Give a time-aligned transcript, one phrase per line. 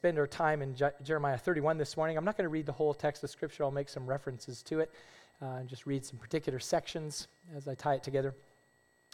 [0.00, 2.16] spend our time in Je- Jeremiah 31 this morning.
[2.16, 4.80] I'm not going to read the whole text of Scripture, I'll make some references to
[4.80, 4.90] it
[5.42, 8.34] uh, and just read some particular sections as I tie it together.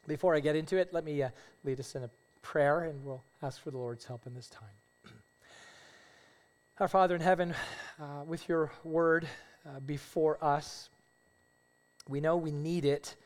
[0.06, 1.30] Before I get into it, let me uh,
[1.64, 2.10] lead us in a
[2.40, 4.68] prayer and we'll ask for the Lord's help in this time.
[6.78, 7.52] Our Father in heaven,
[8.00, 9.26] uh, with your word
[9.66, 10.88] uh, before us,
[12.08, 13.16] we know we need it.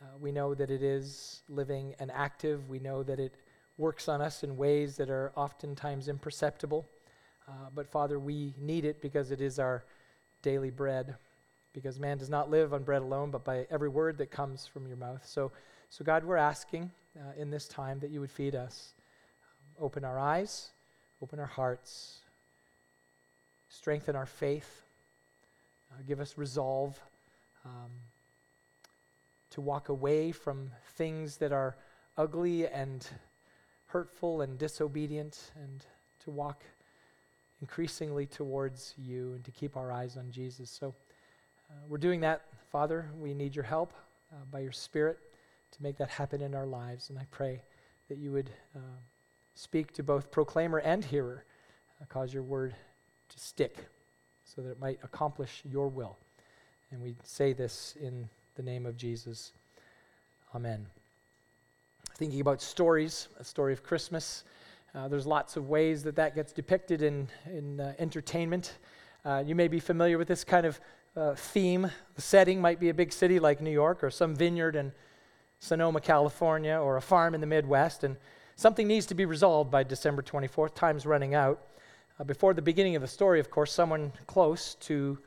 [0.00, 2.70] Uh, we know that it is living and active.
[2.70, 3.34] We know that it
[3.78, 6.86] works on us in ways that are oftentimes imperceptible.
[7.48, 9.84] Uh, but Father, we need it because it is our
[10.42, 11.16] daily bread.
[11.72, 14.86] Because man does not live on bread alone, but by every word that comes from
[14.86, 15.26] your mouth.
[15.26, 15.52] So,
[15.90, 18.94] so God, we're asking uh, in this time that you would feed us.
[19.78, 20.70] Open our eyes,
[21.22, 22.20] open our hearts,
[23.68, 24.84] strengthen our faith,
[25.92, 26.98] uh, give us resolve
[27.66, 27.90] um,
[29.50, 31.76] to walk away from things that are
[32.16, 33.06] ugly and
[33.96, 35.86] hurtful and disobedient, and
[36.22, 36.64] to walk
[37.62, 40.68] increasingly towards you and to keep our eyes on Jesus.
[40.68, 40.94] So
[41.70, 43.08] uh, we're doing that, Father.
[43.18, 43.94] We need your help
[44.30, 45.18] uh, by your Spirit
[45.70, 47.08] to make that happen in our lives.
[47.08, 47.62] And I pray
[48.10, 48.98] that you would uh,
[49.54, 51.46] speak to both proclaimer and hearer,
[52.02, 52.74] uh, cause your word
[53.30, 53.78] to stick
[54.44, 56.18] so that it might accomplish your will.
[56.90, 59.52] And we say this in the name of Jesus.
[60.54, 60.86] Amen
[62.16, 64.44] thinking about stories, a story of Christmas.
[64.94, 68.78] Uh, there's lots of ways that that gets depicted in, in uh, entertainment.
[69.22, 70.80] Uh, you may be familiar with this kind of
[71.14, 71.90] uh, theme.
[72.14, 74.92] The setting might be a big city like New York or some vineyard in
[75.58, 78.16] Sonoma, California, or a farm in the Midwest, and
[78.56, 80.74] something needs to be resolved by December 24th.
[80.74, 81.60] Time's running out.
[82.18, 85.18] Uh, before the beginning of the story, of course, someone close to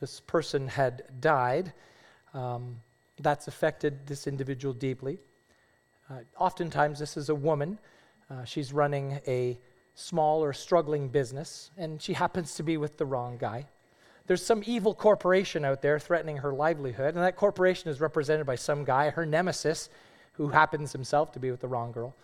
[0.00, 1.74] this person had died.
[2.32, 2.80] Um,
[3.20, 5.18] that's affected this individual deeply.
[6.10, 7.78] Uh, oftentimes, this is a woman.
[8.30, 9.58] Uh, she's running a
[9.94, 13.66] small or struggling business, and she happens to be with the wrong guy.
[14.26, 18.56] There's some evil corporation out there threatening her livelihood, and that corporation is represented by
[18.56, 19.88] some guy, her nemesis,
[20.32, 22.14] who happens himself to be with the wrong girl.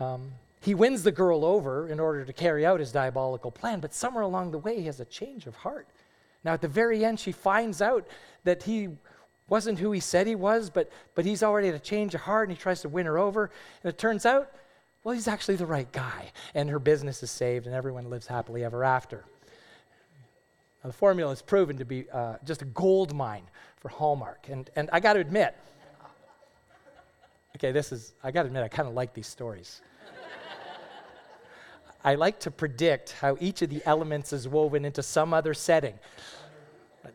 [0.00, 3.92] Um, he wins the girl over in order to carry out his diabolical plan, but
[3.92, 5.86] somewhere along the way, he has a change of heart.
[6.42, 8.06] Now, at the very end, she finds out
[8.44, 8.88] that he
[9.48, 12.48] wasn't who he said he was, but, but he's already had a change of heart
[12.48, 13.50] and he tries to win her over.
[13.82, 14.50] And it turns out,
[15.02, 16.32] well, he's actually the right guy.
[16.54, 19.24] And her business is saved and everyone lives happily ever after.
[20.82, 23.44] Now, the formula is proven to be uh, just a gold mine
[23.80, 24.48] for Hallmark.
[24.48, 25.54] And, and I got to admit,
[27.56, 29.82] okay, this is, I got to admit, I kind of like these stories.
[32.04, 35.98] I like to predict how each of the elements is woven into some other setting.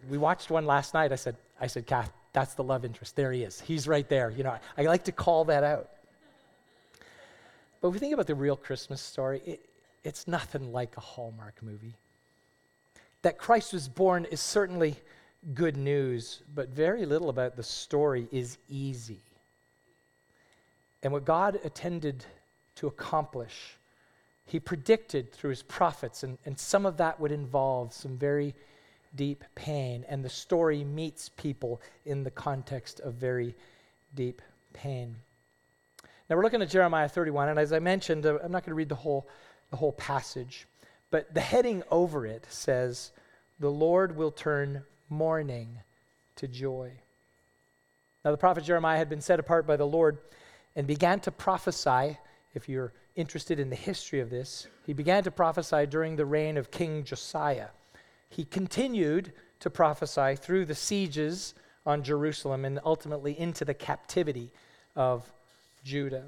[0.09, 1.11] We watched one last night.
[1.11, 3.15] I said, I said, Kath, that's the love interest.
[3.15, 3.59] There he is.
[3.59, 4.29] He's right there.
[4.29, 5.89] You know, I, I like to call that out.
[7.81, 9.69] But if we think about the real Christmas story, it,
[10.03, 11.95] it's nothing like a Hallmark movie.
[13.21, 14.95] That Christ was born is certainly
[15.53, 19.21] good news, but very little about the story is easy.
[21.01, 22.25] And what God intended
[22.75, 23.77] to accomplish,
[24.45, 28.53] He predicted through His prophets, and, and some of that would involve some very
[29.15, 33.55] deep pain, and the story meets people in the context of very
[34.15, 34.41] deep
[34.73, 35.15] pain.
[36.29, 38.75] Now we're looking at Jeremiah 31, and as I mentioned, uh, I'm not going to
[38.75, 39.27] read the whole,
[39.71, 40.67] the whole passage,
[41.11, 43.11] but the heading over it says,
[43.59, 45.79] The Lord will turn mourning
[46.35, 46.91] to joy.
[48.23, 50.19] Now the prophet Jeremiah had been set apart by the Lord
[50.75, 52.17] and began to prophesy.
[52.53, 56.57] If you're interested in the history of this, he began to prophesy during the reign
[56.57, 57.69] of King Josiah
[58.29, 61.53] he continued to prophesy through the sieges
[61.85, 64.51] on Jerusalem and ultimately into the captivity
[64.95, 65.31] of
[65.83, 66.25] Judah.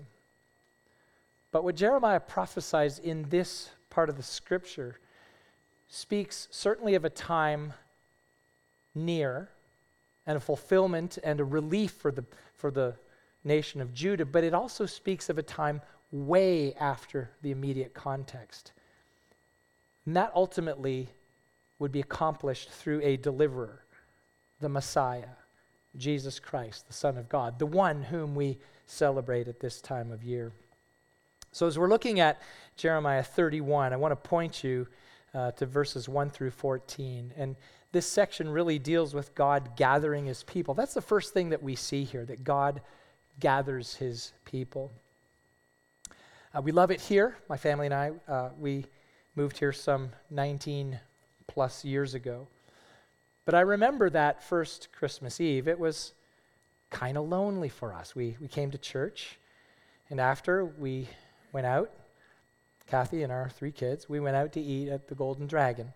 [1.51, 4.99] But what Jeremiah prophesies in this part of the scripture
[5.87, 7.73] speaks certainly of a time
[8.95, 9.49] near
[10.25, 12.23] and a fulfillment and a relief for the,
[12.53, 12.95] for the
[13.43, 15.81] nation of Judah, but it also speaks of a time
[16.11, 18.71] way after the immediate context.
[20.05, 21.09] And that ultimately
[21.81, 23.81] would be accomplished through a deliverer,
[24.59, 25.29] the Messiah,
[25.97, 30.23] Jesus Christ, the Son of God, the one whom we celebrate at this time of
[30.23, 30.51] year.
[31.51, 32.39] So, as we're looking at
[32.77, 34.87] Jeremiah 31, I want to point you
[35.33, 37.33] uh, to verses 1 through 14.
[37.35, 37.55] And
[37.91, 40.75] this section really deals with God gathering his people.
[40.75, 42.79] That's the first thing that we see here, that God
[43.39, 44.91] gathers his people.
[46.55, 47.37] Uh, we love it here.
[47.49, 48.85] My family and I, uh, we
[49.35, 50.99] moved here some 19
[51.53, 52.47] plus years ago.
[53.45, 55.67] But I remember that first Christmas Eve.
[55.67, 56.13] It was
[56.89, 58.15] kind of lonely for us.
[58.15, 59.37] We, we came to church,
[60.09, 61.09] and after we
[61.51, 61.91] went out,
[62.87, 65.93] Kathy and our three kids, we went out to eat at the Golden Dragon.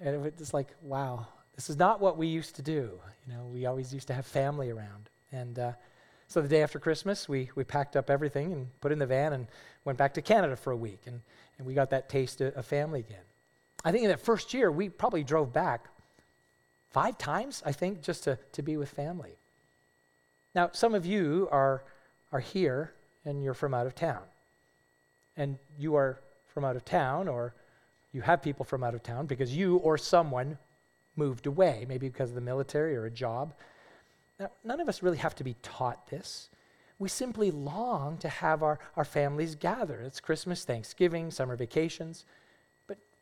[0.00, 1.26] And it was just like, wow,
[1.56, 2.90] this is not what we used to do.
[3.26, 5.10] You know, we always used to have family around.
[5.32, 5.72] And uh,
[6.28, 9.32] so the day after Christmas, we, we packed up everything and put in the van
[9.32, 9.48] and
[9.84, 11.00] went back to Canada for a week.
[11.06, 11.20] And,
[11.58, 13.24] and we got that taste of, of family again.
[13.84, 15.88] I think in that first year, we probably drove back
[16.90, 19.38] five times, I think, just to, to be with family.
[20.54, 21.84] Now, some of you are,
[22.32, 22.92] are here
[23.24, 24.22] and you're from out of town.
[25.36, 27.54] And you are from out of town, or
[28.12, 30.58] you have people from out of town because you or someone
[31.14, 33.54] moved away, maybe because of the military or a job.
[34.40, 36.48] Now, none of us really have to be taught this.
[36.98, 40.00] We simply long to have our, our families gather.
[40.00, 42.24] It's Christmas, Thanksgiving, summer vacations.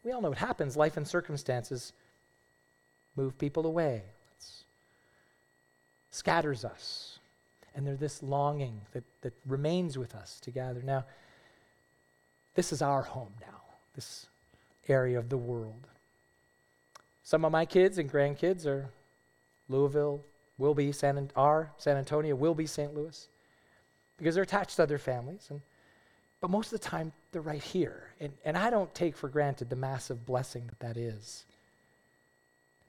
[0.06, 0.76] We all know what happens.
[0.76, 1.92] Life and circumstances
[3.16, 4.04] move people away,
[4.38, 4.46] it
[6.10, 7.18] scatters us.
[7.74, 10.80] And there's this longing that, that remains with us to gather.
[10.80, 11.04] Now,
[12.54, 13.62] this is our home now,
[13.96, 14.26] this
[14.88, 15.88] area of the world.
[17.24, 18.88] Some of my kids and grandkids are
[19.68, 20.24] Louisville,
[20.56, 22.94] will be San, are San Antonio, will be St.
[22.94, 23.28] Louis,
[24.16, 25.48] because they're attached to other families.
[25.50, 25.60] And,
[26.40, 28.10] but most of the time, they're right here.
[28.20, 31.44] And, and I don't take for granted the massive blessing that that is.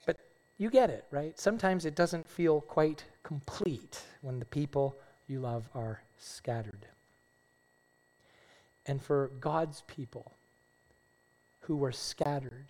[0.06, 0.18] But
[0.58, 1.38] you get it, right?
[1.40, 4.96] Sometimes it doesn't feel quite complete when the people
[5.28, 6.86] you love are scattered.
[8.86, 10.32] And for God's people
[11.62, 12.68] who were scattered,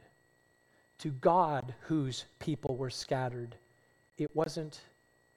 [1.00, 3.56] to God whose people were scattered,
[4.18, 4.82] it wasn't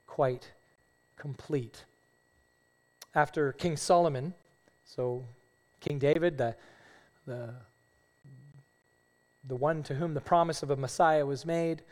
[0.06, 0.50] quite
[1.16, 1.84] complete.
[3.14, 4.32] After King Solomon,
[4.94, 5.24] so
[5.78, 6.56] King David, the,
[7.26, 7.54] the,
[9.46, 11.82] the one to whom the promise of a Messiah was made,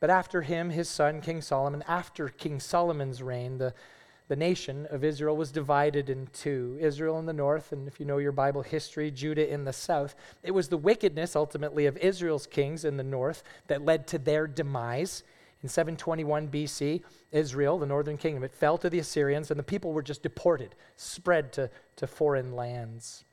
[0.00, 3.74] but after him, his son, King Solomon, after King Solomon's reign, the,
[4.28, 8.06] the nation of Israel was divided in two Israel in the north, and if you
[8.06, 10.14] know your Bible history, Judah in the south.
[10.42, 14.46] It was the wickedness, ultimately, of Israel's kings in the north that led to their
[14.46, 15.22] demise.
[15.66, 17.02] In 721 BC,
[17.32, 20.76] Israel, the northern kingdom, it fell to the Assyrians, and the people were just deported,
[20.94, 23.24] spread to, to foreign lands.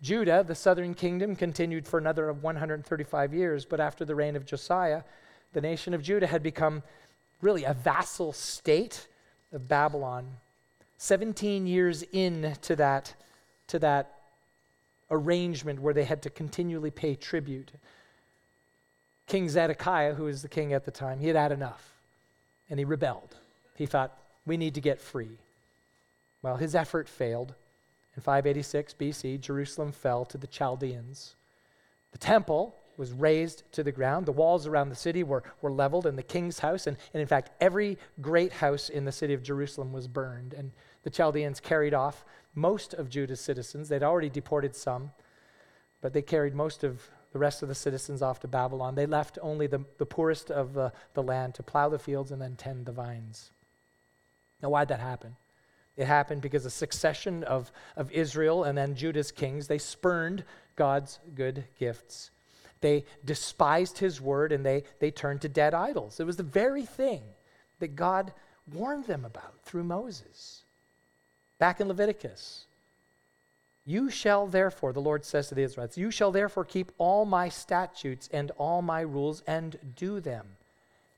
[0.00, 5.02] Judah, the southern kingdom, continued for another 135 years, but after the reign of Josiah,
[5.52, 6.82] the nation of Judah had become
[7.42, 9.06] really a vassal state
[9.52, 10.38] of Babylon.
[10.96, 13.14] 17 years into that,
[13.66, 14.22] to that
[15.10, 17.72] arrangement where they had to continually pay tribute.
[19.30, 22.00] King Zedekiah, who was the king at the time, he had had enough
[22.68, 23.36] and he rebelled.
[23.76, 25.38] He thought, we need to get free.
[26.42, 27.54] Well, his effort failed.
[28.16, 31.36] In 586 BC, Jerusalem fell to the Chaldeans.
[32.10, 34.26] The temple was razed to the ground.
[34.26, 37.28] The walls around the city were, were leveled, and the king's house, and, and in
[37.28, 40.54] fact, every great house in the city of Jerusalem was burned.
[40.54, 40.72] And
[41.04, 42.24] the Chaldeans carried off
[42.56, 43.88] most of Judah's citizens.
[43.88, 45.12] They'd already deported some,
[46.00, 48.94] but they carried most of the rest of the citizens off to Babylon.
[48.94, 52.42] They left only the, the poorest of the, the land to plow the fields and
[52.42, 53.52] then tend the vines.
[54.62, 55.36] Now, why'd that happen?
[55.96, 60.44] It happened because a succession of, of Israel and then Judah's kings, they spurned
[60.76, 62.30] God's good gifts.
[62.80, 66.18] They despised his word and they, they turned to dead idols.
[66.18, 67.22] It was the very thing
[67.78, 68.32] that God
[68.72, 70.64] warned them about through Moses.
[71.58, 72.66] Back in Leviticus,
[73.90, 77.48] you shall therefore, the Lord says to the Israelites, you shall therefore keep all my
[77.48, 80.46] statutes and all my rules and do them,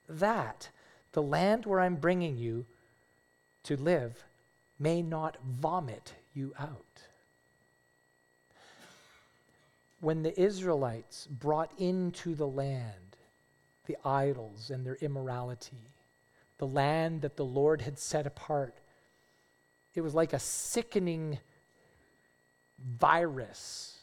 [0.09, 0.71] that
[1.13, 2.65] the land where I'm bringing you
[3.65, 4.25] to live
[4.79, 7.03] may not vomit you out.
[10.01, 13.17] When the Israelites brought into the land
[13.85, 15.91] the idols and their immorality,
[16.57, 18.79] the land that the Lord had set apart,
[19.95, 21.39] it was like a sickening
[22.99, 23.99] virus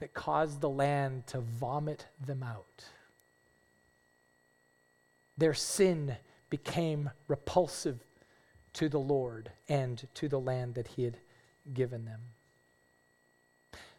[0.00, 2.84] that caused the land to vomit them out.
[5.36, 6.16] Their sin
[6.50, 8.04] became repulsive
[8.74, 11.18] to the Lord and to the land that He had
[11.72, 12.20] given them.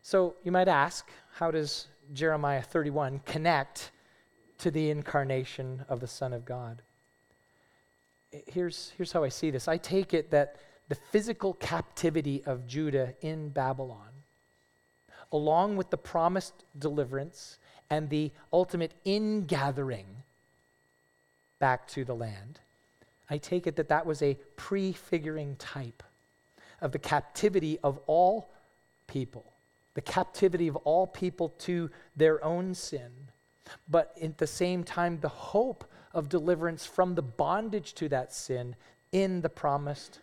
[0.02, 3.92] So you might ask, how does Jeremiah 31 connect
[4.60, 6.82] to the incarnation of the Son of God?
[8.48, 10.58] Here's, here's how I see this I take it that
[10.88, 14.09] the physical captivity of Judah in Babylon,
[15.32, 17.58] along with the promised deliverance
[17.90, 20.24] and the ultimate ingathering
[21.60, 22.60] back to the land,
[23.30, 26.04] I take it that that was a prefiguring type
[26.82, 28.50] of the captivity of all
[29.08, 29.54] people
[30.00, 33.12] the captivity of all people to their own sin,
[33.90, 35.84] but at the same time, the hope
[36.14, 38.78] of deliverance from the bondage to that sin
[39.12, 40.20] in the promised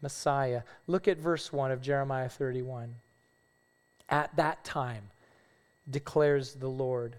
[0.00, 0.62] Messiah.
[0.88, 2.96] Look at verse 1 of Jeremiah 31.
[4.08, 5.10] At that time,
[5.90, 7.16] declares the Lord,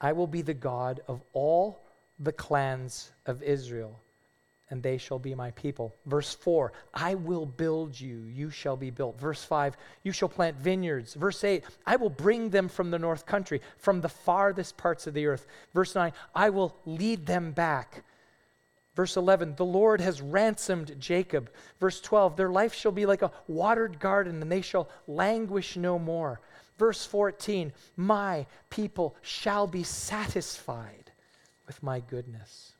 [0.00, 1.82] I will be the God of all
[2.18, 4.00] the clans of Israel,
[4.70, 5.94] and they shall be my people.
[6.06, 9.18] Verse 4 I will build you, you shall be built.
[9.18, 11.14] Verse 5 You shall plant vineyards.
[11.14, 15.14] Verse 8 I will bring them from the north country, from the farthest parts of
[15.14, 15.46] the earth.
[15.74, 18.04] Verse 9 I will lead them back.
[18.96, 21.50] Verse 11, the Lord has ransomed Jacob.
[21.78, 25.98] Verse 12, their life shall be like a watered garden, and they shall languish no
[25.98, 26.40] more.
[26.78, 31.12] Verse 14, my people shall be satisfied
[31.66, 32.72] with my goodness.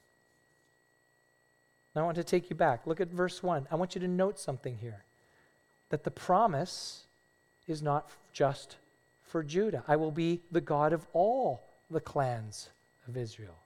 [1.94, 2.86] Now I want to take you back.
[2.86, 3.68] Look at verse 1.
[3.70, 5.04] I want you to note something here
[5.90, 7.04] that the promise
[7.66, 8.76] is not just
[9.22, 9.84] for Judah.
[9.86, 12.70] I will be the God of all the clans
[13.06, 13.56] of Israel.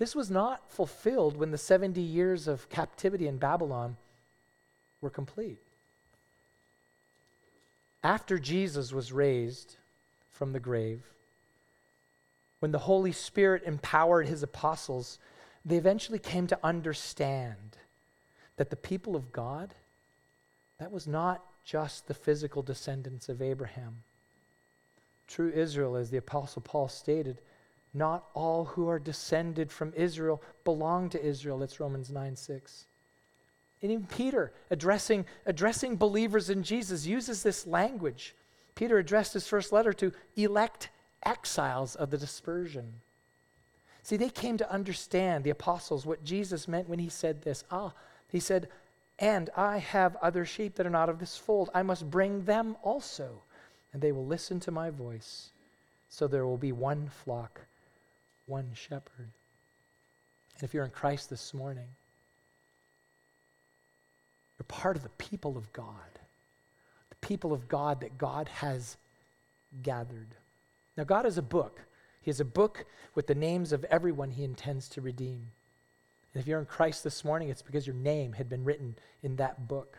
[0.00, 3.98] This was not fulfilled when the 70 years of captivity in Babylon
[5.02, 5.58] were complete.
[8.02, 9.76] After Jesus was raised
[10.30, 11.02] from the grave,
[12.60, 15.18] when the Holy Spirit empowered his apostles,
[15.66, 17.76] they eventually came to understand
[18.56, 19.74] that the people of God,
[20.78, 24.02] that was not just the physical descendants of Abraham.
[25.28, 27.42] True Israel, as the Apostle Paul stated,
[27.92, 31.58] not all who are descended from Israel belong to Israel.
[31.58, 32.86] That's Romans 9 6.
[33.82, 38.34] And even Peter, addressing, addressing believers in Jesus, uses this language.
[38.74, 40.90] Peter addressed his first letter to elect
[41.24, 42.92] exiles of the dispersion.
[44.02, 47.64] See, they came to understand, the apostles, what Jesus meant when he said this.
[47.70, 47.92] Ah,
[48.28, 48.68] he said,
[49.18, 51.70] And I have other sheep that are not of this fold.
[51.74, 53.42] I must bring them also,
[53.92, 55.52] and they will listen to my voice.
[56.08, 57.60] So there will be one flock
[58.50, 59.30] one shepherd.
[60.54, 61.88] And if you're in Christ this morning,
[64.58, 66.18] you're part of the people of God,
[67.08, 68.96] the people of God that God has
[69.82, 70.34] gathered.
[70.96, 71.80] Now, God has a book.
[72.20, 75.46] He has a book with the names of everyone he intends to redeem.
[76.34, 79.36] And if you're in Christ this morning, it's because your name had been written in
[79.36, 79.98] that book.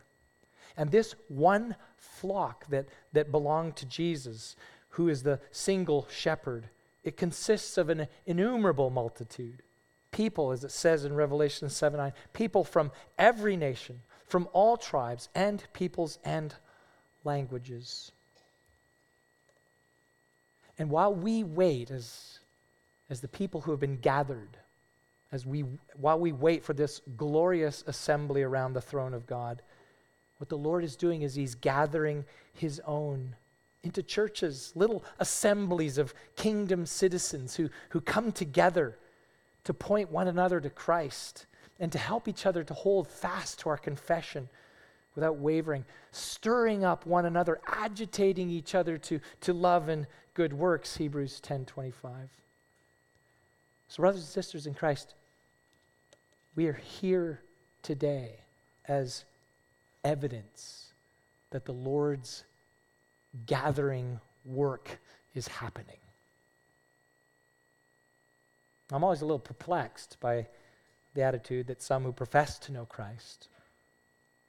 [0.78, 4.56] And this one flock that, that belonged to Jesus,
[4.90, 6.70] who is the single shepherd,
[7.04, 9.64] it consists of an innumerable multitude.
[10.12, 15.30] People, as it says in Revelation 7 9, people from every nation, from all tribes
[15.34, 16.54] and peoples and
[17.24, 18.12] languages.
[20.78, 22.40] And while we wait as,
[23.10, 24.58] as the people who have been gathered,
[25.32, 25.64] as we,
[25.96, 29.62] while we wait for this glorious assembly around the throne of God,
[30.38, 33.36] what the Lord is doing is He's gathering His own
[33.84, 38.98] into churches, little assemblies of kingdom citizens who, who come together
[39.64, 41.46] to point one another to Christ
[41.80, 44.50] and to help each other to hold fast to our confession
[45.16, 50.96] without wavering, stirring up one another, agitating each other to, to love and good works,
[50.98, 52.30] Hebrews 10 25.
[53.88, 55.16] So, brothers and sisters in Christ,
[56.56, 57.42] we are here
[57.82, 58.40] today
[58.88, 59.26] as
[60.04, 60.94] evidence
[61.50, 62.46] that the Lord's
[63.46, 65.00] gathering work
[65.34, 65.98] is happening.
[68.92, 70.48] I'm always a little perplexed by
[71.14, 73.48] the attitude that some who profess to know Christ,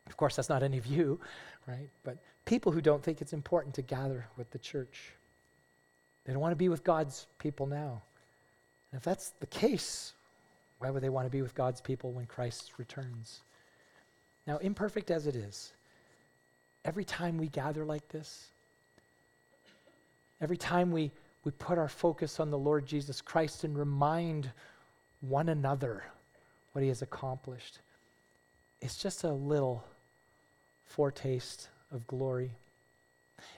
[0.06, 1.20] of course, that's not any of you,
[1.66, 1.88] right?
[2.04, 5.12] But people who don't think it's important to gather with the church.
[6.24, 8.02] They don't want to be with God's people now.
[8.90, 10.12] And if that's the case,
[10.78, 13.40] why would they want to be with God's people when Christ returns?
[14.46, 15.72] Now, imperfect as it is,
[16.84, 18.48] every time we gather like this,
[20.42, 21.12] Every time we,
[21.44, 24.50] we put our focus on the Lord Jesus Christ and remind
[25.20, 26.04] one another
[26.72, 27.78] what he has accomplished,
[28.80, 29.84] it's just a little
[30.84, 32.50] foretaste of glory.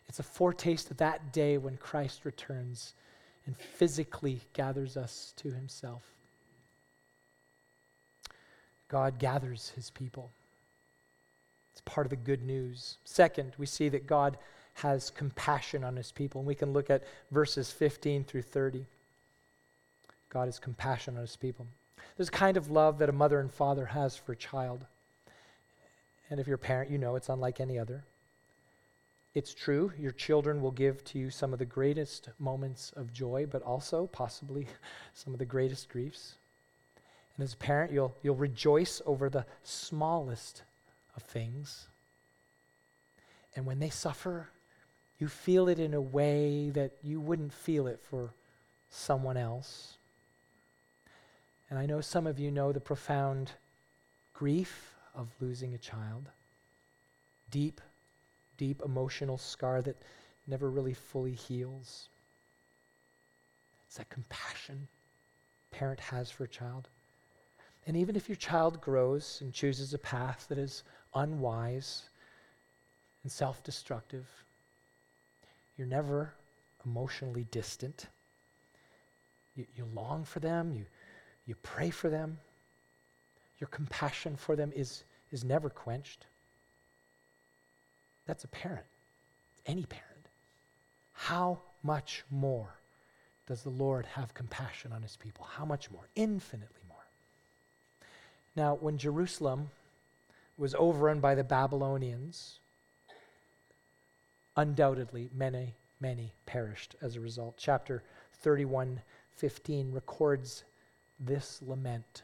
[0.08, 2.92] It's a foretaste of that day when Christ returns
[3.46, 6.02] and physically gathers us to himself.
[8.88, 10.30] God gathers his people.
[11.72, 12.98] It's part of the good news.
[13.04, 14.36] Second, we see that God
[14.74, 16.40] has compassion on his people.
[16.40, 18.84] And we can look at verses 15 through 30.
[20.28, 21.66] God has compassion on his people.
[22.16, 24.84] There's a kind of love that a mother and father has for a child.
[26.30, 28.04] And if you're a parent, you know it's unlike any other.
[29.34, 33.46] It's true, your children will give to you some of the greatest moments of joy,
[33.50, 34.68] but also possibly
[35.14, 36.34] some of the greatest griefs.
[37.36, 40.62] And as a parent, you'll, you'll rejoice over the smallest
[41.16, 41.88] of things.
[43.56, 44.48] And when they suffer,
[45.24, 48.34] you feel it in a way that you wouldn't feel it for
[48.90, 49.96] someone else.
[51.70, 53.52] And I know some of you know the profound
[54.34, 56.28] grief of losing a child,
[57.50, 57.80] deep,
[58.58, 59.96] deep emotional scar that
[60.46, 62.10] never really fully heals.
[63.86, 64.88] It's that compassion
[65.70, 66.86] parent has for a child.
[67.86, 70.82] And even if your child grows and chooses a path that is
[71.14, 72.10] unwise
[73.22, 74.28] and self destructive,
[75.76, 76.32] you're never
[76.84, 78.06] emotionally distant.
[79.56, 80.84] You, you long for them, you,
[81.46, 82.38] you pray for them.
[83.58, 86.26] Your compassion for them is, is never quenched.
[88.26, 88.86] That's a parent,
[89.66, 90.28] any parent.
[91.12, 92.74] How much more
[93.46, 95.46] does the Lord have compassion on his people?
[95.48, 96.08] How much more?
[96.16, 97.06] Infinitely more.
[98.56, 99.70] Now, when Jerusalem
[100.56, 102.60] was overrun by the Babylonians,
[104.56, 107.56] undoubtedly many, many perished as a result.
[107.58, 108.02] Chapter
[108.40, 109.00] 31
[109.36, 110.64] 15 records
[111.18, 112.22] this lament.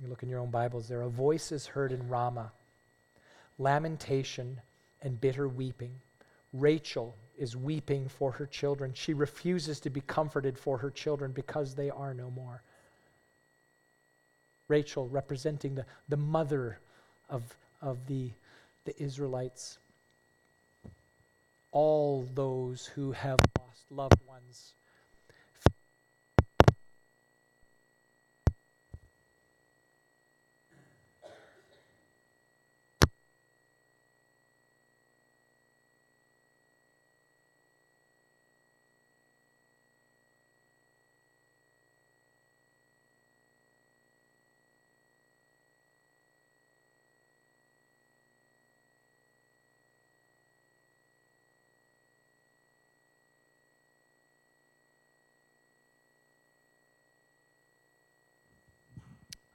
[0.00, 1.02] You look in your own Bibles there.
[1.02, 2.50] A voice is heard in Ramah,
[3.58, 4.60] lamentation
[5.02, 5.94] and bitter weeping.
[6.52, 8.92] Rachel is weeping for her children.
[8.94, 12.62] She refuses to be comforted for her children because they are no more.
[14.68, 16.78] Rachel representing the, the mother
[17.28, 17.42] of,
[17.82, 18.30] of the,
[18.84, 19.78] the Israelites.
[21.74, 24.72] All those who have lost loved ones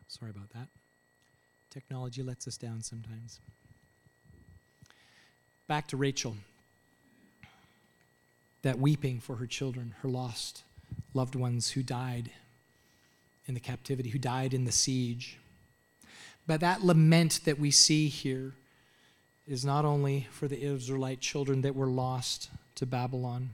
[0.09, 0.67] Sorry about that.
[1.69, 3.39] Technology lets us down sometimes.
[5.67, 6.35] Back to Rachel.
[8.63, 10.63] That weeping for her children, her lost
[11.13, 12.31] loved ones who died
[13.45, 15.37] in the captivity, who died in the siege.
[16.47, 18.53] But that lament that we see here
[19.47, 23.51] is not only for the Israelite children that were lost to Babylon.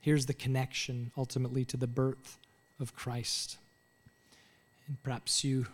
[0.00, 2.38] Here's the connection ultimately to the birth
[2.78, 3.58] of Christ.
[4.88, 5.66] And perhaps you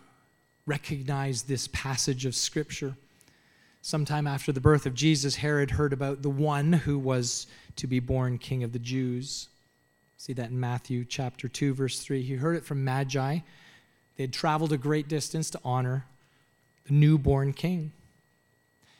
[0.65, 2.95] recognize this passage of Scripture.
[3.81, 7.47] Sometime after the birth of Jesus, Herod heard about the one who was
[7.77, 9.47] to be born king of the Jews.
[10.17, 12.23] See that in Matthew chapter 2, verse 3.
[12.23, 13.39] He heard it from Magi.
[14.17, 16.05] They had traveled a great distance to honor
[16.87, 17.91] the newborn king.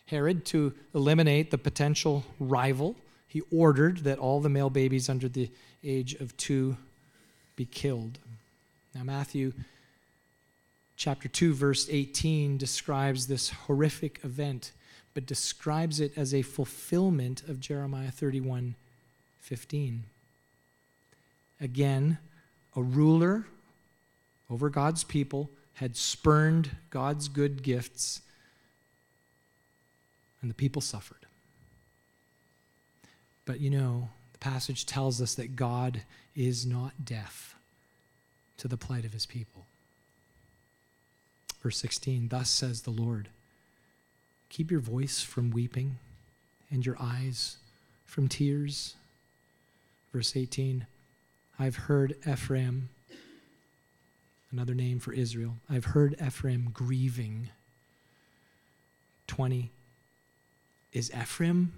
[0.05, 2.95] Herod, to eliminate the potential rival,
[3.27, 5.49] he ordered that all the male babies under the
[5.83, 6.77] age of two
[7.55, 8.19] be killed.
[8.93, 9.53] Now, Matthew
[10.95, 14.71] chapter 2, verse 18 describes this horrific event,
[15.13, 18.75] but describes it as a fulfillment of Jeremiah 31
[19.39, 20.03] 15.
[21.61, 22.17] Again,
[22.75, 23.45] a ruler
[24.49, 28.21] over God's people had spurned God's good gifts,
[30.41, 31.25] and the people suffered.
[33.45, 36.01] But you know, the passage tells us that God
[36.35, 37.55] is not deaf
[38.57, 39.67] to the plight of his people.
[41.65, 43.27] Verse 16 Thus says the Lord
[44.49, 45.97] Keep your voice from weeping
[46.69, 47.57] and your eyes
[48.05, 48.93] from tears.
[50.13, 50.85] Verse 18
[51.57, 52.89] I've heard Ephraim,
[54.51, 55.55] another name for Israel.
[55.67, 57.49] I've heard Ephraim grieving.
[59.25, 59.71] 20
[60.93, 61.73] Is Ephraim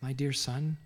[0.00, 0.76] my dear son?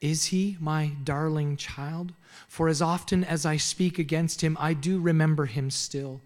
[0.00, 2.12] Is he my darling child?
[2.46, 6.20] For as often as I speak against him, I do remember him still.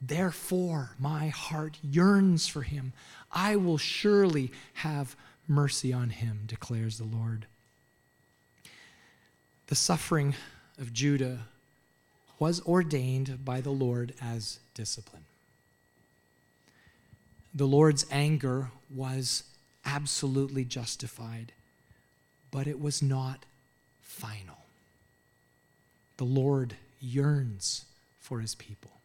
[0.00, 2.92] Therefore, my heart yearns for him.
[3.32, 5.16] I will surely have
[5.48, 7.46] mercy on him, declares the Lord.
[9.68, 10.34] The suffering
[10.78, 11.40] of Judah
[12.38, 15.24] was ordained by the Lord as discipline.
[17.54, 19.44] The Lord's anger was
[19.84, 21.52] absolutely justified,
[22.50, 23.46] but it was not
[24.02, 24.58] final.
[26.18, 27.86] The Lord yearns
[28.20, 28.95] for his people.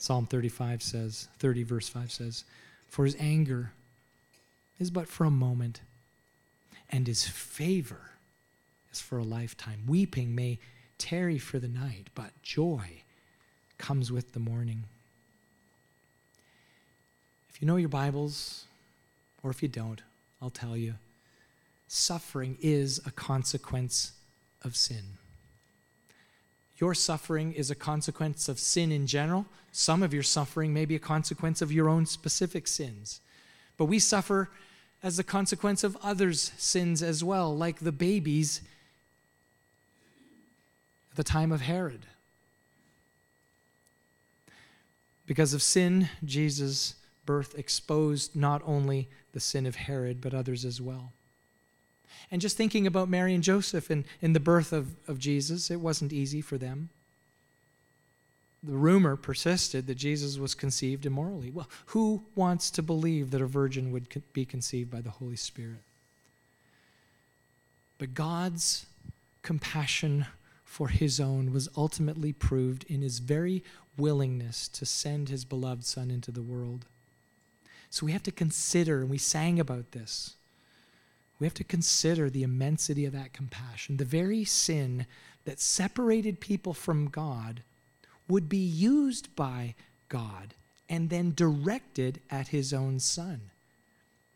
[0.00, 2.44] Psalm 35 says, 30 verse 5 says,
[2.88, 3.72] For his anger
[4.78, 5.82] is but for a moment,
[6.88, 8.12] and his favor
[8.90, 9.82] is for a lifetime.
[9.86, 10.58] Weeping may
[10.96, 13.02] tarry for the night, but joy
[13.76, 14.84] comes with the morning.
[17.50, 18.64] If you know your Bibles,
[19.42, 20.00] or if you don't,
[20.40, 20.94] I'll tell you
[21.88, 24.12] suffering is a consequence
[24.62, 25.18] of sin.
[26.80, 29.44] Your suffering is a consequence of sin in general.
[29.70, 33.20] Some of your suffering may be a consequence of your own specific sins.
[33.76, 34.50] But we suffer
[35.02, 38.62] as a consequence of others' sins as well, like the babies
[41.10, 42.06] at the time of Herod.
[45.26, 46.94] Because of sin, Jesus'
[47.26, 51.12] birth exposed not only the sin of Herod, but others as well.
[52.30, 55.80] And just thinking about Mary and Joseph and, in the birth of, of Jesus, it
[55.80, 56.90] wasn't easy for them.
[58.62, 61.50] The rumor persisted that Jesus was conceived immorally.
[61.50, 65.82] Well, who wants to believe that a virgin would be conceived by the Holy Spirit?
[67.98, 68.86] But God's
[69.42, 70.26] compassion
[70.64, 73.64] for his own was ultimately proved in his very
[73.96, 76.86] willingness to send his beloved Son into the world.
[77.90, 80.36] So we have to consider, and we sang about this,
[81.40, 83.96] we have to consider the immensity of that compassion.
[83.96, 85.06] The very sin
[85.44, 87.62] that separated people from God
[88.28, 89.74] would be used by
[90.08, 90.54] God
[90.88, 93.50] and then directed at his own Son.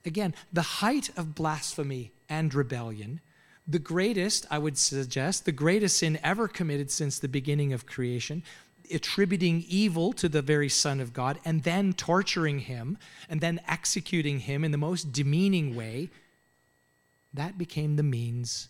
[0.04, 3.20] Again, the height of blasphemy and rebellion
[3.66, 8.42] the greatest, I would suggest, the greatest sin ever committed since the beginning of creation,
[8.92, 14.40] attributing evil to the very Son of God and then torturing him and then executing
[14.40, 16.10] him in the most demeaning way,
[17.35, 18.68] that became the means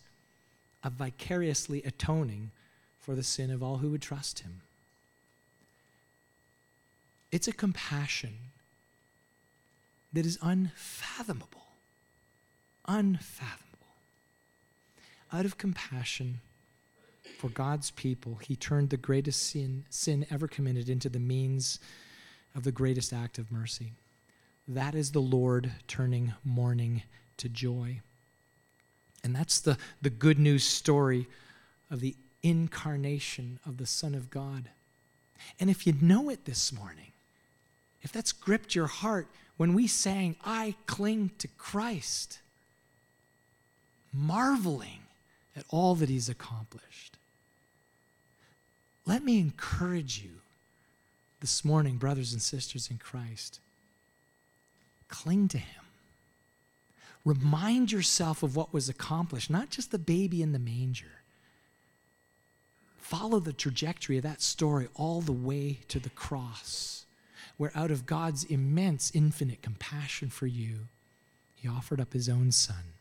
[0.83, 2.51] of vicariously atoning
[2.99, 4.61] for the sin of all who would trust him.
[7.31, 8.33] It's a compassion
[10.11, 11.61] that is unfathomable.
[12.87, 13.65] Unfathomable
[15.35, 16.39] out of compassion
[17.37, 21.79] for God's people, he turned the greatest sin, sin ever committed into the means
[22.55, 23.93] of the greatest act of mercy.
[24.67, 27.03] That is the Lord turning mourning
[27.37, 27.99] to joy.
[29.25, 31.25] And that's the, the good news story
[31.89, 34.69] of the incarnation of the Son of God.
[35.59, 37.11] And if you know it this morning,
[38.03, 42.37] if that's gripped your heart when we sang, I cling to Christ,
[44.13, 45.01] marveling
[45.55, 47.17] at all that he's accomplished.
[49.07, 50.41] Let me encourage you
[51.41, 53.59] this morning, brothers and sisters in Christ.
[55.07, 55.84] Cling to him.
[57.25, 61.23] Remind yourself of what was accomplished, not just the baby in the manger.
[62.97, 67.05] Follow the trajectory of that story all the way to the cross,
[67.57, 70.87] where out of God's immense, infinite compassion for you,
[71.55, 72.93] he offered up his own son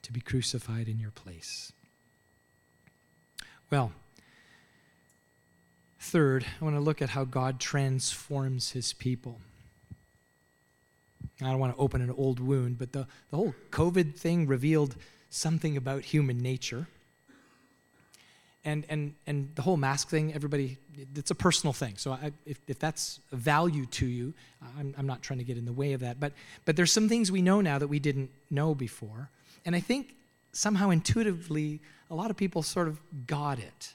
[0.00, 1.72] to be crucified in your place.
[3.70, 3.92] Well,
[5.98, 9.40] third, I want to look at how God transforms his people.
[11.42, 14.96] I don't want to open an old wound, but the, the whole COVID thing revealed
[15.28, 16.86] something about human nature.
[18.64, 20.78] And, and, and the whole mask thing, everybody,
[21.14, 21.94] it's a personal thing.
[21.98, 24.34] So I, if, if that's a value to you,
[24.78, 26.18] I'm, I'm not trying to get in the way of that.
[26.18, 26.32] But,
[26.64, 29.30] but there's some things we know now that we didn't know before.
[29.64, 30.14] And I think
[30.52, 33.94] somehow intuitively, a lot of people sort of got it.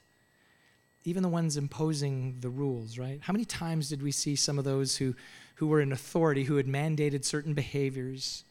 [1.03, 3.19] Even the ones imposing the rules, right?
[3.21, 5.15] How many times did we see some of those who,
[5.55, 8.43] who were in authority, who had mandated certain behaviors,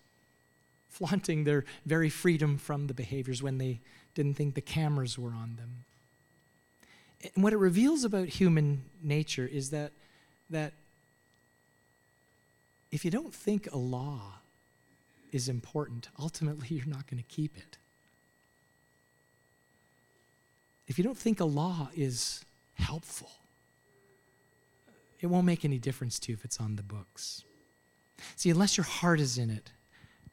[0.89, 3.81] flaunting their very freedom from the behaviors when they
[4.15, 5.85] didn't think the cameras were on them?
[7.35, 9.93] And what it reveals about human nature is that,
[10.49, 10.73] that
[12.91, 14.21] if you don't think a law
[15.33, 17.77] is important, ultimately you're not going to keep it.
[20.89, 23.31] If you don't think a law is helpful,
[25.21, 27.45] it won't make any difference to you if it's on the books.
[28.37, 29.73] See, unless your heart is in it,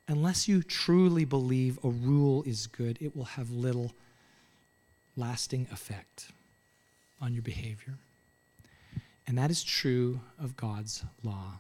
[0.08, 3.94] unless you truly believe a rule is good, it will have little
[5.16, 6.28] lasting effect
[7.22, 7.96] on your behavior.
[9.26, 11.60] And that is true of God's law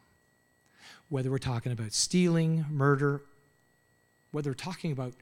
[1.09, 3.21] whether we're talking about stealing, murder,
[4.31, 5.13] whether we're talking about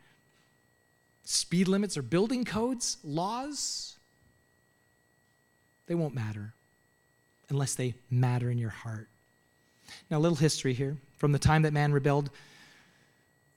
[1.23, 3.97] speed limits or building codes, laws,
[5.87, 6.54] they won't matter
[7.49, 9.09] unless they matter in your heart.
[10.09, 10.97] Now, a little history here.
[11.17, 12.29] From the time that man rebelled,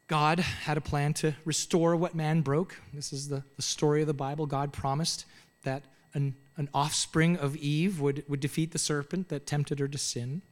[0.06, 2.76] God had a plan to restore what man broke.
[2.94, 4.46] This is the, the story of the Bible.
[4.46, 5.26] God promised
[5.64, 5.82] that
[6.14, 10.42] an, an offspring of Eve would, would defeat the serpent that tempted her to sin.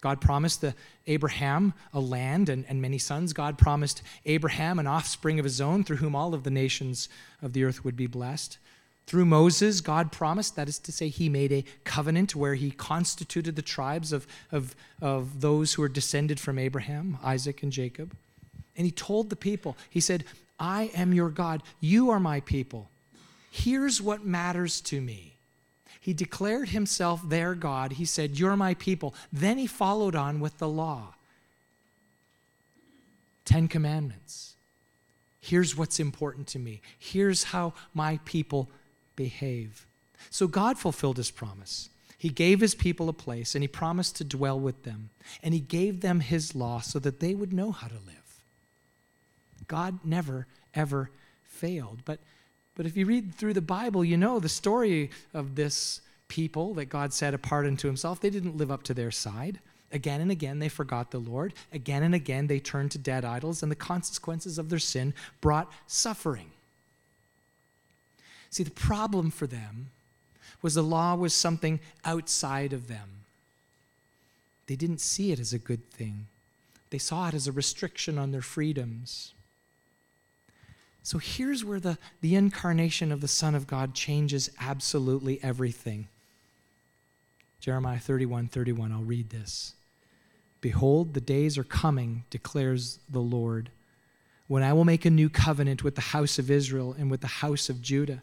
[0.00, 0.74] God promised the
[1.06, 3.32] Abraham a land and, and many sons.
[3.32, 7.08] God promised Abraham an offspring of his own through whom all of the nations
[7.42, 8.58] of the earth would be blessed.
[9.06, 13.54] Through Moses, God promised, that is to say, he made a covenant where he constituted
[13.54, 18.16] the tribes of, of, of those who are descended from Abraham, Isaac, and Jacob.
[18.76, 20.24] And he told the people, he said,
[20.58, 22.90] I am your God, you are my people.
[23.50, 25.36] Here's what matters to me.
[26.00, 27.92] He declared himself their God.
[27.92, 29.14] He said, You're my people.
[29.32, 31.14] Then he followed on with the law.
[33.44, 34.54] Ten Commandments.
[35.40, 36.80] Here's what's important to me.
[36.98, 38.68] Here's how my people
[39.16, 39.86] behave.
[40.30, 41.90] So God fulfilled his promise.
[42.18, 45.10] He gave his people a place and he promised to dwell with them.
[45.42, 48.42] And he gave them his law so that they would know how to live.
[49.68, 51.10] God never, ever
[51.42, 52.02] failed.
[52.04, 52.20] But,
[52.74, 56.86] but if you read through the Bible, you know the story of this people that
[56.86, 58.20] God set apart unto himself.
[58.20, 59.60] They didn't live up to their side.
[59.92, 61.54] Again and again, they forgot the Lord.
[61.72, 65.70] Again and again, they turned to dead idols, and the consequences of their sin brought
[65.86, 66.50] suffering.
[68.50, 69.90] See, the problem for them
[70.62, 73.24] was the law was something outside of them.
[74.66, 76.26] They didn't see it as a good thing,
[76.90, 79.32] they saw it as a restriction on their freedoms.
[81.02, 86.08] So here's where the, the incarnation of the Son of God changes absolutely everything.
[87.60, 89.74] Jeremiah 31 31, I'll read this.
[90.60, 93.70] Behold, the days are coming, declares the Lord,
[94.48, 97.26] when I will make a new covenant with the house of Israel and with the
[97.28, 98.22] house of Judah.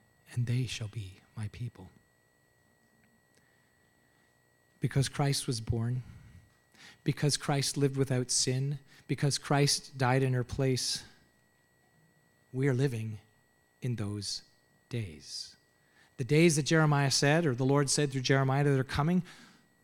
[0.33, 1.89] and they shall be my people.
[4.79, 6.03] Because Christ was born,
[7.03, 11.03] because Christ lived without sin, because Christ died in our place,
[12.53, 13.19] we are living
[13.81, 14.41] in those
[14.89, 15.55] days.
[16.17, 19.23] The days that Jeremiah said, or the Lord said through Jeremiah that are coming,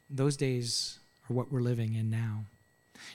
[0.10, 2.46] those days are what we're living in now.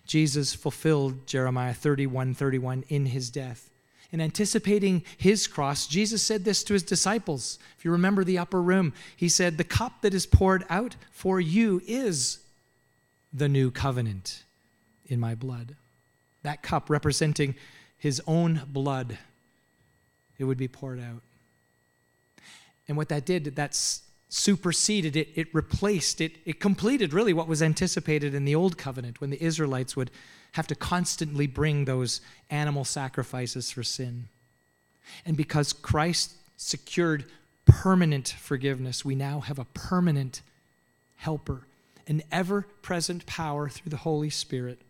[0.07, 3.71] Jesus fulfilled Jeremiah 31 31 in his death.
[4.13, 7.59] In anticipating his cross, Jesus said this to his disciples.
[7.79, 11.41] If you remember the upper room, he said, The cup that is poured out for
[11.41, 12.39] you is
[13.33, 14.45] the new covenant
[15.07, 15.77] in my blood.
[16.43, 17.55] That cup representing
[17.97, 19.17] his own blood,
[20.39, 21.23] it would be poured out.
[22.87, 23.75] And what that did, that
[24.35, 29.21] superseded it, it replaced it, it completed really what was anticipated in the old covenant
[29.21, 30.11] when the Israelites would
[30.53, 34.29] have to constantly bring those animal sacrifices for sin.
[35.27, 37.27] And because Christ secured
[37.67, 40.41] permanent forgiveness, we now have a permanent
[41.17, 41.67] helper,
[42.07, 44.81] an ever present power through the Holy Spirit.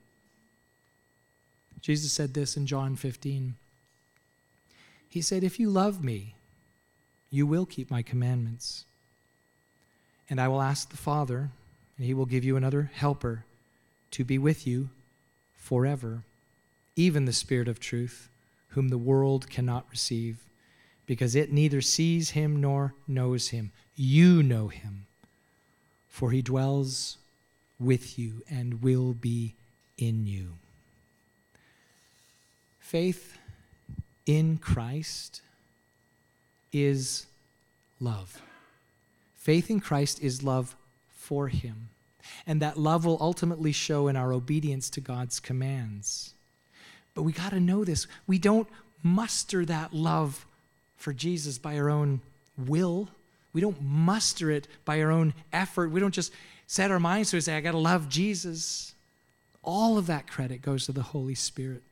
[1.80, 3.56] Jesus said this in John 15.
[5.08, 6.36] He said, If you love me,
[7.28, 8.84] you will keep my commandments.
[10.32, 11.50] And I will ask the Father,
[11.98, 13.44] and he will give you another helper
[14.12, 14.88] to be with you
[15.58, 16.22] forever,
[16.96, 18.30] even the Spirit of truth,
[18.68, 20.38] whom the world cannot receive,
[21.04, 23.72] because it neither sees him nor knows him.
[23.94, 25.04] You know him,
[26.08, 27.18] for he dwells
[27.78, 29.52] with you and will be
[29.98, 30.54] in you.
[32.80, 33.36] Faith
[34.24, 35.42] in Christ
[36.72, 37.26] is
[38.00, 38.40] love.
[39.42, 40.76] Faith in Christ is love
[41.08, 41.88] for Him.
[42.46, 46.34] And that love will ultimately show in our obedience to God's commands.
[47.12, 48.06] But we got to know this.
[48.28, 48.68] We don't
[49.02, 50.46] muster that love
[50.96, 52.20] for Jesus by our own
[52.56, 53.08] will.
[53.52, 55.90] We don't muster it by our own effort.
[55.90, 56.32] We don't just
[56.68, 58.94] set our minds to it and say, I got to love Jesus.
[59.64, 61.82] All of that credit goes to the Holy Spirit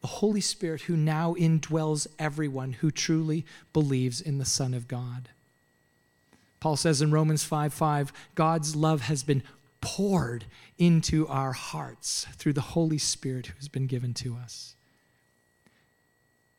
[0.00, 5.28] the Holy Spirit who now indwells everyone who truly believes in the Son of God.
[6.62, 9.42] Paul says in Romans 5 5, God's love has been
[9.80, 10.44] poured
[10.78, 14.76] into our hearts through the Holy Spirit who has been given to us.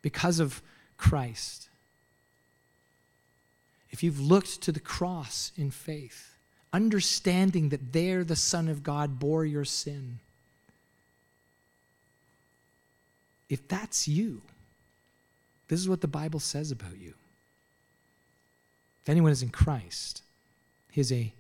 [0.02, 0.62] Because of
[0.98, 1.70] Christ,
[3.92, 6.36] if you've looked to the cross in faith,
[6.74, 10.20] understanding that there the Son of God bore your sin,
[13.48, 14.42] If that's you,
[15.70, 17.14] this is what the Bible says about you.
[19.04, 20.24] If anyone is in Christ,
[20.92, 21.34] he is a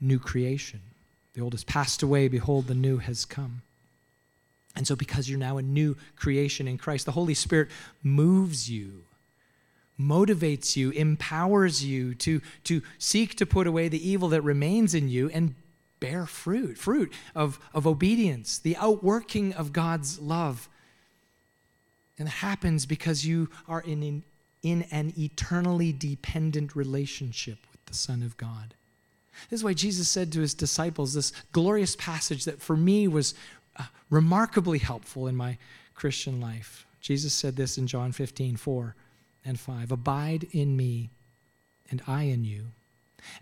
[0.00, 0.80] new creation.
[1.34, 3.62] The old has passed away, behold, the new has come.
[4.74, 7.68] And so, because you're now a new creation in Christ, the Holy Spirit
[8.02, 9.04] moves you,
[9.98, 15.08] motivates you, empowers you to, to seek to put away the evil that remains in
[15.08, 15.54] you and
[15.98, 20.68] bear fruit fruit of, of obedience, the outworking of God's love
[22.20, 24.22] and it happens because you are in, in,
[24.62, 28.74] in an eternally dependent relationship with the Son of God.
[29.48, 33.34] This is why Jesus said to his disciples this glorious passage that for me was
[33.76, 35.56] uh, remarkably helpful in my
[35.94, 36.86] Christian life.
[37.00, 38.94] Jesus said this in John 15, 4
[39.44, 41.10] and 5 Abide in me,
[41.90, 42.66] and I in you.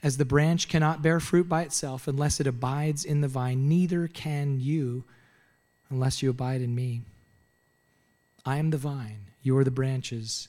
[0.02, 4.08] As the branch cannot bear fruit by itself unless it abides in the vine, neither
[4.08, 5.04] can you
[5.90, 7.02] unless you abide in me.
[8.44, 10.48] I am the vine, you are the branches.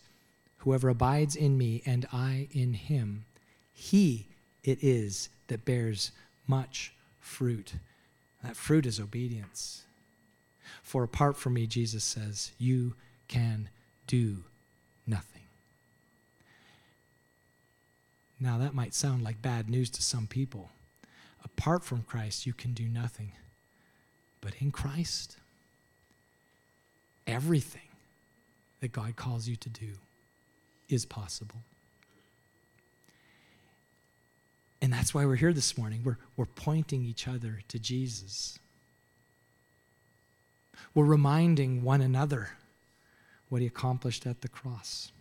[0.60, 3.26] Whoever abides in me and I in him,
[3.72, 4.28] he
[4.64, 6.12] it is that bears
[6.48, 7.74] much fruit.
[8.44, 9.84] That fruit is obedience.
[10.84, 12.96] For apart from me, Jesus says, you
[13.28, 13.70] can
[14.08, 14.44] do
[15.08, 15.44] nothing.
[18.40, 20.70] Now, that might sound like bad news to some people.
[21.44, 23.32] Apart from Christ, you can do nothing.
[24.42, 25.38] But in Christ,
[27.28, 27.82] everything
[28.80, 29.90] that God calls you to do
[30.90, 31.62] is possible.
[34.82, 36.02] And that's why we're here this morning.
[36.04, 38.60] We're, we're pointing each other to Jesus.
[40.94, 42.52] We're reminding one another
[43.50, 45.12] what he accomplished at the cross.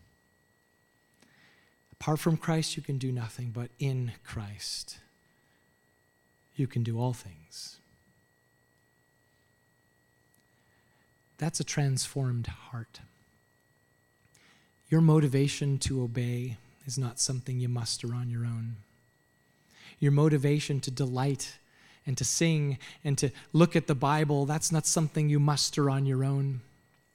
[1.93, 4.99] Apart from Christ, you can do nothing, but in Christ,
[6.55, 7.79] you can do all things.
[11.39, 13.01] That's a transformed heart.
[14.89, 18.77] Your motivation to obey is not something you muster on your own.
[20.01, 21.59] Your motivation to delight
[22.07, 26.07] and to sing and to look at the Bible, that's not something you muster on
[26.07, 26.63] your own.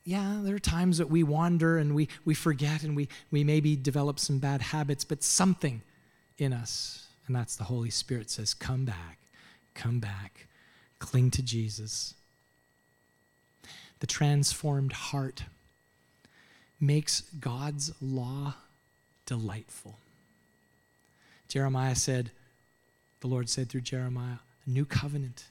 [0.03, 3.75] Yeah, there are times that we wander and we, we forget and we, we maybe
[3.75, 5.81] develop some bad habits, but something
[6.37, 9.17] in us, and that's the Holy Spirit says, Come back,
[9.73, 10.47] come back,
[10.99, 12.13] cling to Jesus.
[13.99, 15.45] The transformed heart
[16.85, 18.55] makes God's law
[19.25, 19.97] delightful.
[21.47, 22.31] Jeremiah said,
[23.21, 25.45] the Lord said through Jeremiah, a new covenant.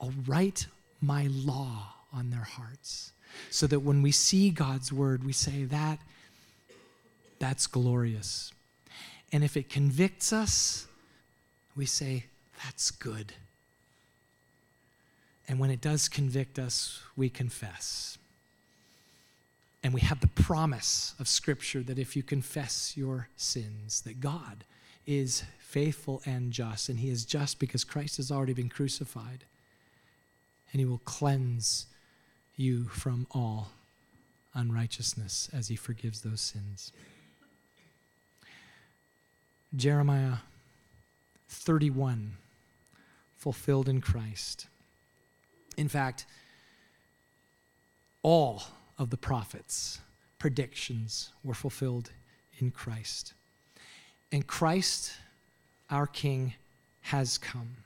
[0.00, 0.66] I'll write
[1.00, 3.12] my law on their hearts
[3.50, 5.98] so that when we see God's word, we say, that,
[7.38, 8.52] that's glorious.
[9.32, 10.86] And if it convicts us,
[11.76, 12.24] we say,
[12.64, 13.32] that's good.
[15.48, 18.16] And when it does convict us, we confess.
[19.82, 24.64] And we have the promise of Scripture that if you confess your sins, that God
[25.06, 26.88] is faithful and just.
[26.88, 29.44] And He is just because Christ has already been crucified.
[30.72, 31.86] And He will cleanse
[32.56, 33.70] you from all
[34.54, 36.92] unrighteousness as He forgives those sins.
[39.74, 40.36] Jeremiah
[41.48, 42.34] 31,
[43.36, 44.66] fulfilled in Christ.
[45.76, 46.26] In fact,
[48.22, 48.62] all
[49.02, 50.00] of the prophets'
[50.38, 52.10] predictions were fulfilled
[52.58, 53.34] in Christ.
[54.30, 55.12] And Christ,
[55.90, 56.54] our King,
[57.02, 57.76] has come.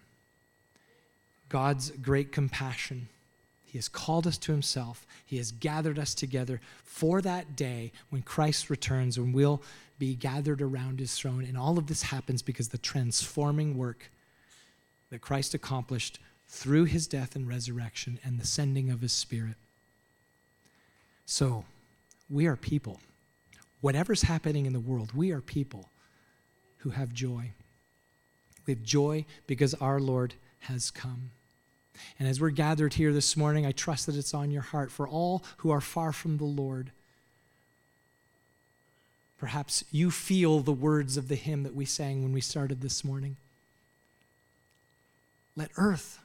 [1.48, 3.08] God's great compassion.
[3.64, 5.06] He has called us to himself.
[5.24, 9.62] He has gathered us together for that day when Christ returns and we'll
[9.98, 11.44] be gathered around his throne.
[11.44, 14.10] And all of this happens because the transforming work
[15.10, 19.56] that Christ accomplished through his death and resurrection and the sending of his Spirit.
[21.26, 21.64] So,
[22.30, 23.00] we are people.
[23.80, 25.90] Whatever's happening in the world, we are people
[26.78, 27.52] who have joy.
[28.64, 31.30] We have joy because our Lord has come.
[32.18, 35.08] And as we're gathered here this morning, I trust that it's on your heart for
[35.08, 36.90] all who are far from the Lord.
[39.38, 43.04] Perhaps you feel the words of the hymn that we sang when we started this
[43.04, 43.36] morning.
[45.56, 46.20] Let earth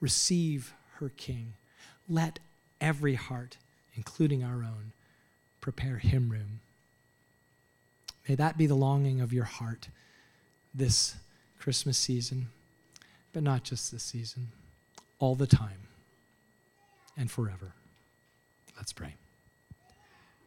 [0.00, 1.54] receive her King.
[2.08, 2.38] Let
[2.80, 3.56] every heart,
[3.94, 4.92] including our own,
[5.60, 6.60] prepare him room
[8.28, 9.88] May that be the longing of your heart
[10.74, 11.16] this
[11.58, 12.48] Christmas season,
[13.32, 14.48] but not just this season,
[15.18, 15.88] all the time
[17.16, 17.72] and forever.
[18.76, 19.14] Let's pray.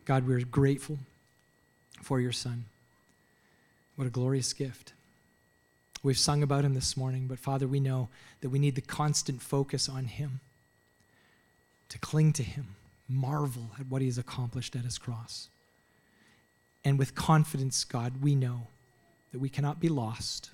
[0.06, 1.00] God, we're grateful
[2.02, 2.66] for your Son.
[3.96, 4.94] What a glorious gift.
[6.04, 8.10] We've sung about him this morning, but Father, we know
[8.42, 10.40] that we need the constant focus on him,
[11.90, 12.76] to cling to him,
[13.08, 15.50] marvel at what he has accomplished at his cross.
[16.84, 18.68] And with confidence, God, we know
[19.32, 20.52] that we cannot be lost.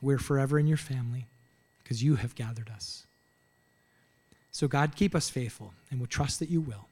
[0.00, 1.26] We're forever in your family
[1.82, 3.04] because you have gathered us.
[4.52, 6.88] So, God, keep us faithful, and we'll trust that you will.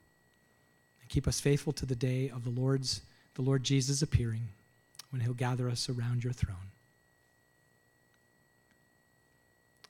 [1.01, 3.03] And keep us faithful to the day of the Lord's,
[3.35, 4.49] the Lord Jesus appearing
[5.11, 6.71] when he'll gather us around your throne.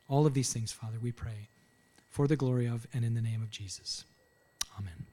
[0.09, 1.49] All of these things, Father, we pray
[2.11, 4.05] for the glory of and in the name of Jesus.
[4.79, 5.06] Amen.